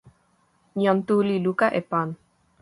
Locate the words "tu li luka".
1.07-1.67